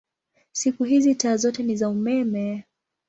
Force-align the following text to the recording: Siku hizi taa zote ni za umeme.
Siku 0.51 0.83
hizi 0.83 1.15
taa 1.15 1.35
zote 1.37 1.63
ni 1.63 1.75
za 1.75 1.89
umeme. 1.89 2.63